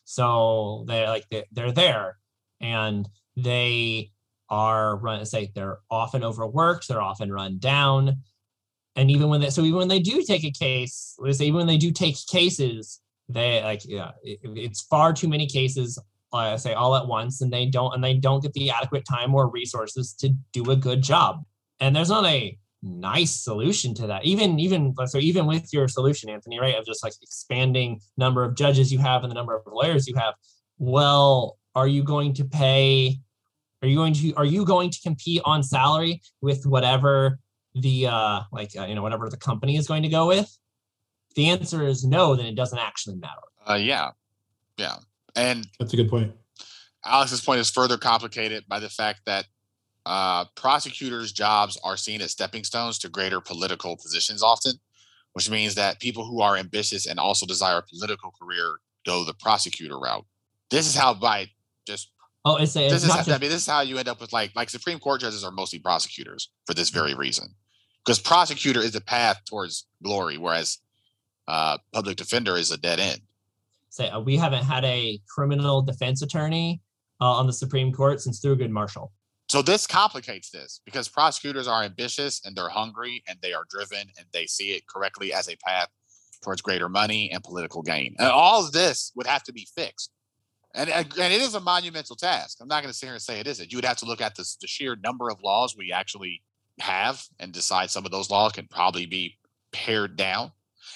[0.03, 2.17] So they're like they're there
[2.59, 3.07] and
[3.37, 4.11] they
[4.49, 8.17] are run say they're often overworked they're often run down
[8.99, 11.57] and even when they so even when they do take a case let's say even
[11.57, 15.97] when they do take cases they like yeah it, it's far too many cases
[16.31, 19.03] I uh, say all at once and they don't and they don't get the adequate
[19.09, 21.43] time or resources to do a good job.
[21.79, 24.25] And there's not a nice solution to that.
[24.25, 28.55] Even even so even with your solution anthony right of just like expanding number of
[28.55, 30.35] judges you have and the number of lawyers you have
[30.77, 33.19] well are you going to pay
[33.81, 37.39] are you going to are you going to compete on salary with whatever
[37.75, 40.57] the uh like uh, you know whatever the company is going to go with?
[41.35, 43.39] the answer is no, then it doesn't actually matter.
[43.67, 44.11] Uh, yeah,
[44.77, 44.95] yeah,
[45.35, 46.33] and that's a good point.
[47.05, 49.45] Alex's point is further complicated by the fact that
[50.05, 54.73] uh, prosecutors' jobs are seen as stepping stones to greater political positions often,
[55.33, 59.33] which means that people who are ambitious and also desire a political career go the
[59.33, 60.25] prosecutor route.
[60.71, 61.47] This is how, by
[61.87, 62.11] just
[62.45, 64.31] Oh, it's, a, this is just, I mean, this is how you end up with
[64.31, 67.47] like like Supreme Court judges are mostly prosecutors for this very reason,
[68.05, 70.77] because prosecutor is the path towards glory, whereas
[71.47, 73.21] uh, public defender is a dead end.
[73.89, 76.81] Say uh, we haven't had a criminal defense attorney
[77.19, 79.11] uh, on the Supreme Court since Thurgood Marshall.
[79.49, 84.07] So this complicates this because prosecutors are ambitious and they're hungry and they are driven
[84.17, 85.89] and they see it correctly as a path
[86.43, 88.15] towards greater money and political gain.
[88.19, 90.11] And all of this would have to be fixed
[90.75, 92.59] and, and it is a monumental task.
[92.61, 93.71] I'm not going to sit here and say it isn't.
[93.71, 96.43] You would have to look at the, the sheer number of laws we actually
[96.79, 99.37] have and decide some of those laws can probably be
[99.71, 100.51] pared down.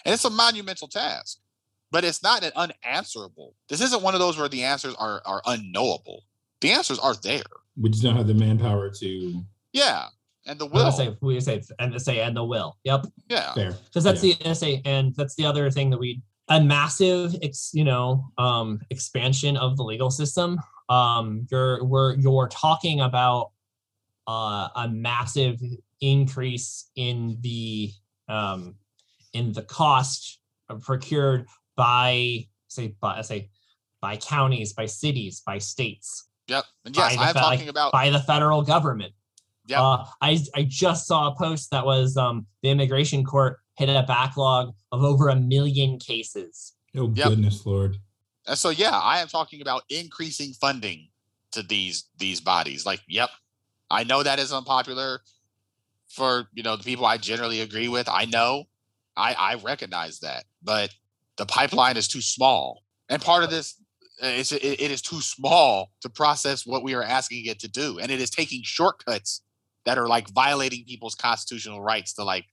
[0.06, 1.40] And it's a monumental task,
[1.92, 3.56] but it's not an unanswerable.
[3.70, 6.24] This isn't one of those where the answers are are unknowable.
[6.62, 7.44] The answers are there.
[7.80, 9.44] We just don't have the manpower to.
[9.72, 10.08] Yeah,
[10.46, 10.92] and the will.
[10.92, 12.78] Say, we say and say and the will.
[12.84, 13.08] Yep.
[13.30, 13.54] Yeah.
[13.86, 14.36] Because that's yeah.
[14.44, 16.22] the say and that's the other thing that we
[16.54, 20.60] a massive ex, you know um, expansion of the legal system.
[20.90, 23.52] Um, you're we're you're talking about
[24.28, 25.60] uh, a massive
[26.00, 27.92] increase in the
[28.30, 28.76] um,
[29.34, 30.40] in the cost
[30.82, 33.50] procured by say by say
[34.00, 36.30] by counties by cities by states.
[36.48, 36.66] Yep.
[36.86, 39.14] And yes i'm fe- talking about by the federal government
[39.68, 43.90] yeah uh, i i just saw a post that was um the immigration court hit
[43.90, 46.74] a backlog of over a million cases.
[46.96, 47.30] Oh yep.
[47.30, 47.98] goodness, Lord!
[48.48, 51.08] And so yeah, I am talking about increasing funding
[51.52, 52.86] to these these bodies.
[52.86, 53.30] Like, yep,
[53.90, 55.22] I know that is unpopular
[56.08, 58.08] for you know the people I generally agree with.
[58.08, 58.66] I know,
[59.18, 60.94] I I recognize that, but
[61.38, 63.80] the pipeline is too small, and part of this
[64.20, 67.98] it's it, it is too small to process what we are asking it to do,
[67.98, 69.42] and it is taking shortcuts
[69.86, 72.46] that are like violating people's constitutional rights to like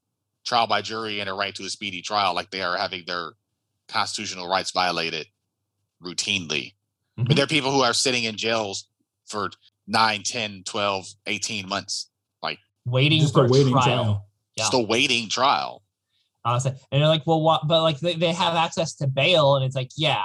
[0.45, 3.33] trial by jury and a right to a speedy trial, like they are having their
[3.89, 5.27] constitutional rights violated
[6.03, 6.75] routinely.
[7.19, 7.25] Mm-hmm.
[7.25, 8.87] But there are people who are sitting in jails
[9.27, 9.51] for
[9.87, 12.09] 9, 10, 12, 18 months,
[12.43, 13.85] like waiting for waiting trial.
[13.85, 14.27] trial.
[14.57, 14.65] Yeah.
[14.65, 15.83] Still waiting trial.
[16.45, 17.69] Uh, and they're like, well, what?
[17.69, 20.23] But like they, they have access to bail, and it's like, yeah,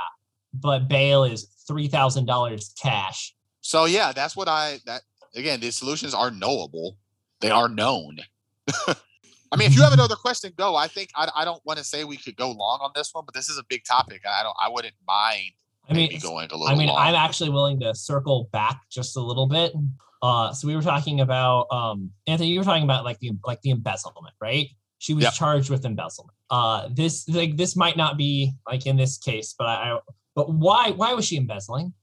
[0.53, 3.35] but bail is three thousand dollars cash.
[3.59, 5.01] So yeah, that's what I that
[5.35, 5.59] again.
[5.59, 6.97] These solutions are knowable;
[7.41, 8.19] they are known.
[8.87, 10.75] I mean, if you have another question, go.
[10.75, 13.23] I think I, I don't want to say we could go long on this one,
[13.25, 15.51] but this is a big topic, I don't I wouldn't mind
[15.89, 16.67] I mean, going a little.
[16.67, 16.97] I mean, long.
[16.97, 19.73] I'm actually willing to circle back just a little bit.
[20.21, 22.49] Uh, so we were talking about um, Anthony.
[22.49, 24.67] You were talking about like the like the embezzlement, right?
[24.97, 25.33] She was yep.
[25.33, 26.35] charged with embezzlement.
[26.49, 29.99] Uh, this like this might not be like in this case, but I, I
[30.35, 31.93] but why why was she embezzling?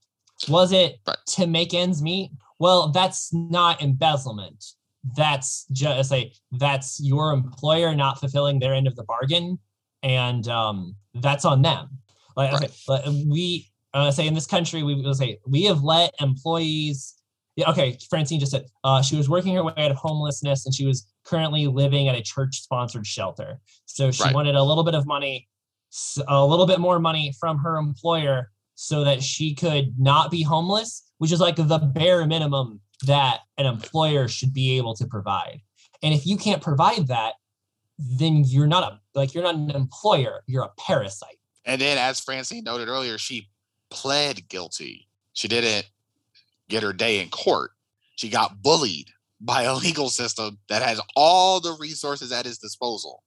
[0.49, 1.16] Was it right.
[1.28, 2.30] to make ends meet?
[2.62, 4.64] Well, that's not embezzlement.
[5.16, 9.58] That's just say that's your employer not fulfilling their end of the bargain,
[10.04, 11.88] and um, that's on them.
[12.36, 12.70] Like right.
[12.70, 17.14] say, we uh, say in this country, we will say we have let employees.
[17.56, 17.98] Yeah, okay.
[18.08, 21.12] Francine just said uh, she was working her way out of homelessness, and she was
[21.24, 23.58] currently living at a church-sponsored shelter.
[23.86, 24.32] So she right.
[24.32, 25.48] wanted a little bit of money,
[26.28, 31.10] a little bit more money from her employer, so that she could not be homeless,
[31.22, 35.60] which is like the bare minimum that an employer should be able to provide.
[36.02, 37.34] And if you can't provide that,
[37.96, 41.38] then you're not a like you're not an employer, you're a parasite.
[41.64, 43.48] And then as Francine noted earlier, she
[43.88, 45.06] pled guilty.
[45.32, 45.88] She didn't
[46.68, 47.70] get her day in court.
[48.16, 49.06] She got bullied
[49.40, 53.22] by a legal system that has all the resources at its disposal.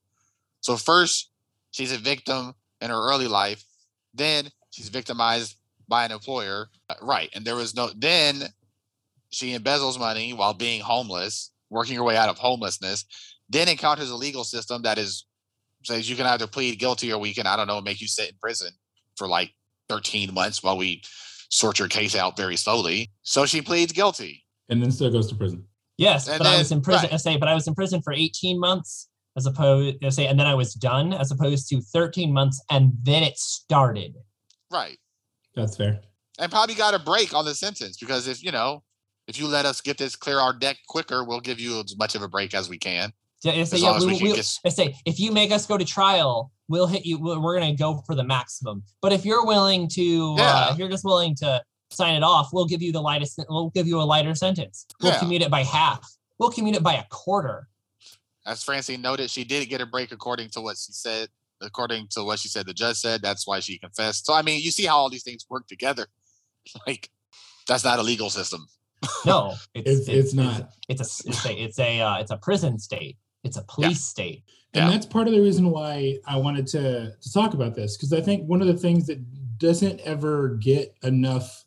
[0.59, 1.31] So first,
[1.71, 3.63] she's a victim in her early life.
[4.13, 5.55] Then she's victimized
[5.87, 6.67] by an employer.
[6.89, 7.29] Uh, right.
[7.33, 8.43] And there was no then
[9.29, 13.05] she embezzles money while being homeless, working her way out of homelessness,
[13.49, 15.25] then encounters a legal system that is
[15.83, 18.29] says you can either plead guilty or we can, I don't know, make you sit
[18.29, 18.71] in prison
[19.17, 19.51] for like
[19.89, 21.03] 13 months while we
[21.49, 23.11] sort your case out very slowly.
[23.21, 24.43] So she pleads guilty.
[24.69, 25.63] And then still goes to prison.
[25.97, 27.03] Yes, and but then, I was in prison.
[27.03, 27.13] Right.
[27.13, 30.39] I say, but I was in prison for 18 months as opposed to say, and
[30.39, 34.15] then I was done as opposed to 13 months and then it started.
[34.71, 34.97] Right.
[35.55, 36.01] That's fair.
[36.39, 38.83] And probably got a break on the sentence because if you know,
[39.27, 42.15] if you let us get this clear our deck quicker, we'll give you as much
[42.15, 43.11] of a break as we can.
[43.43, 44.45] Yeah, say, yeah, we, we, we get...
[44.45, 47.19] say if you make us go to trial, we'll hit you.
[47.19, 48.83] We're gonna go for the maximum.
[49.01, 50.43] But if you're willing to, uh, yeah.
[50.43, 53.39] uh, if you're just willing to sign it off, we'll give you the lightest.
[53.49, 54.85] We'll give you a lighter sentence.
[55.01, 55.19] We'll yeah.
[55.19, 56.09] commute it by half.
[56.39, 57.67] We'll commute it by a quarter.
[58.45, 61.29] As Francine noted, she did get a break according to what she said.
[61.61, 64.25] According to what she said, the judge said that's why she confessed.
[64.25, 66.07] So I mean, you see how all these things work together.
[66.87, 67.09] Like
[67.67, 68.67] that's not a legal system.
[69.25, 70.71] No, it's, it's, it's, it's not.
[70.89, 73.17] It's, a it's a it's a uh, it's a prison state.
[73.43, 74.13] It's a police yeah.
[74.15, 74.43] state.
[74.73, 74.89] And yeah.
[74.89, 78.21] that's part of the reason why I wanted to to talk about this because I
[78.21, 79.19] think one of the things that
[79.57, 81.65] doesn't ever get enough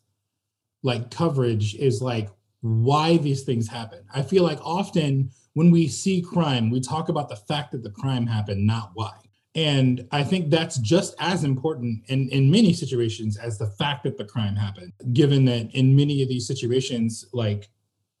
[0.83, 2.29] like coverage is like
[2.61, 4.03] why these things happen.
[4.13, 7.89] I feel like often when we see crime, we talk about the fact that the
[7.89, 9.13] crime happened, not why.
[9.55, 14.17] And I think that's just as important in, in many situations as the fact that
[14.17, 17.69] the crime happened, given that in many of these situations, like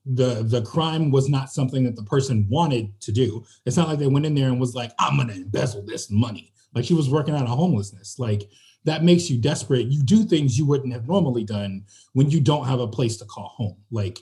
[0.05, 3.45] the the crime was not something that the person wanted to do.
[3.65, 6.51] It's not like they went in there and was like, I'm gonna embezzle this money.
[6.73, 8.17] Like she was working out of homelessness.
[8.17, 8.49] Like
[8.85, 9.87] that makes you desperate.
[9.87, 13.25] You do things you wouldn't have normally done when you don't have a place to
[13.25, 13.77] call home.
[13.91, 14.19] Like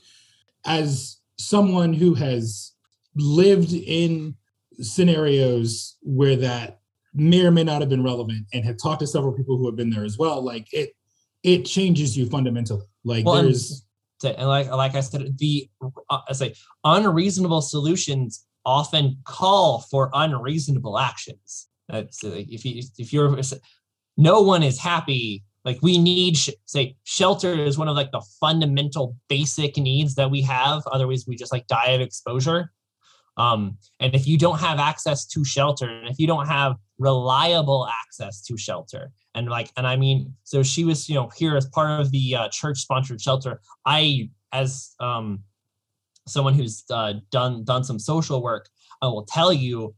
[0.66, 2.74] as someone who has
[3.16, 4.36] lived in
[4.80, 6.77] scenarios where that
[7.18, 9.76] may or may not have been relevant and have talked to several people who have
[9.76, 10.92] been there as well, like it
[11.44, 12.86] it changes you fundamentally.
[13.04, 13.86] Like well, there's
[14.24, 15.70] and like like I said, the
[16.10, 16.54] uh, I say
[16.84, 21.68] unreasonable solutions often call for unreasonable actions.
[21.90, 23.40] That's uh, if you if you're
[24.18, 25.44] no one is happy.
[25.64, 30.32] Like we need sh- say shelter is one of like the fundamental basic needs that
[30.32, 30.84] we have.
[30.88, 32.72] Otherwise, we just like die of exposure.
[33.38, 37.88] Um, and if you don't have access to shelter, and if you don't have reliable
[37.88, 41.68] access to shelter, and like, and I mean, so she was, you know, here as
[41.68, 43.62] part of the uh, church-sponsored shelter.
[43.86, 45.44] I, as um,
[46.28, 48.68] someone who's uh, done done some social work,
[49.02, 49.94] I will tell you,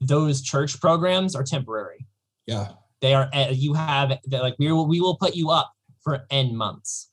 [0.00, 2.06] those church programs are temporary.
[2.46, 2.68] Yeah,
[3.00, 3.28] they are.
[3.32, 5.72] Eh, you have like we will we will put you up
[6.02, 7.10] for n months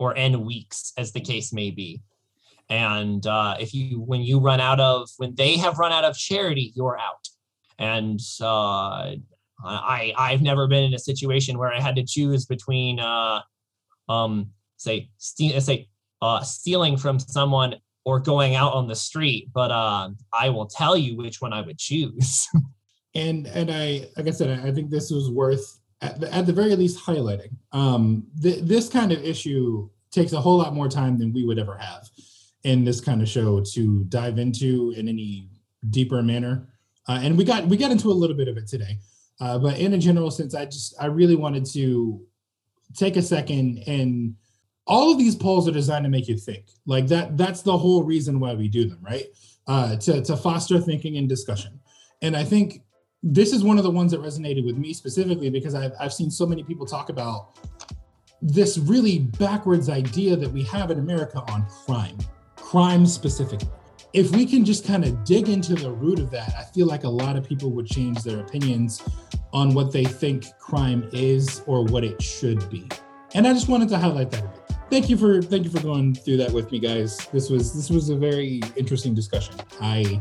[0.00, 2.02] or n weeks, as the case may be
[2.68, 6.16] and uh, if you when you run out of when they have run out of
[6.16, 7.28] charity you're out
[7.78, 9.14] and uh,
[9.64, 13.40] i i've never been in a situation where i had to choose between uh,
[14.08, 15.88] um, say ste- say
[16.22, 20.96] uh, stealing from someone or going out on the street, but uh, I will tell
[20.96, 22.48] you which one I would choose.
[23.14, 26.52] and and I like I said, I think this was worth at the, at the
[26.52, 27.56] very least highlighting.
[27.72, 31.58] Um, th- this kind of issue takes a whole lot more time than we would
[31.58, 32.08] ever have
[32.66, 35.48] in this kind of show to dive into in any
[35.90, 36.68] deeper manner.
[37.08, 38.98] Uh, and we got we got into a little bit of it today,
[39.40, 42.20] uh, but in a general sense, I just I really wanted to
[42.94, 44.34] take a second and
[44.88, 46.66] all of these polls are designed to make you think.
[46.86, 49.26] Like that that's the whole reason why we do them right?
[49.68, 51.80] Uh, to, to foster thinking and discussion.
[52.22, 52.82] And i think
[53.22, 56.30] this is one of the ones that resonated with me specifically because I've, I've seen
[56.30, 57.58] so many people talk about
[58.40, 62.16] this really backwards idea that we have in america on crime
[62.76, 63.68] crime specifically
[64.12, 67.04] if we can just kind of dig into the root of that i feel like
[67.04, 69.02] a lot of people would change their opinions
[69.56, 72.86] on what they think crime is or what it should be.
[73.34, 74.60] And i just wanted to highlight that a bit.
[74.90, 77.16] Thank you for thank you for going through that with me guys.
[77.32, 79.54] This was this was a very interesting discussion.
[79.80, 80.20] I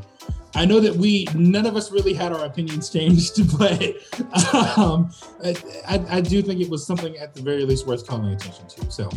[0.55, 3.77] i know that we none of us really had our opinions changed but
[4.77, 5.11] um
[5.43, 8.89] I, I do think it was something at the very least worth calling attention to
[8.89, 9.09] so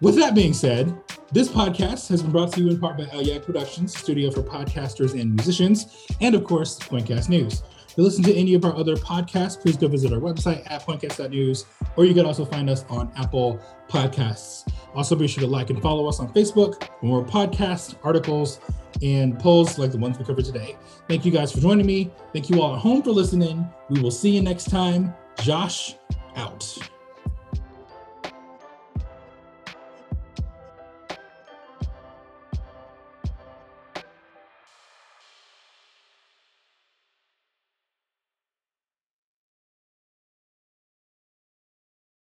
[0.00, 0.96] with that being said
[1.30, 5.18] this podcast has been brought to you in part by El Productions, studio for podcasters
[5.20, 7.62] and musicians, and of course, Pointcast News.
[7.88, 11.66] To listen to any of our other podcasts, please go visit our website at pointcast.news,
[11.96, 14.72] or you can also find us on Apple Podcasts.
[14.94, 18.60] Also, be sure to like and follow us on Facebook for more podcasts, articles,
[19.02, 20.76] and polls like the ones we covered today.
[21.08, 22.10] Thank you guys for joining me.
[22.32, 23.68] Thank you all at home for listening.
[23.90, 25.12] We will see you next time.
[25.42, 25.96] Josh
[26.36, 26.78] out.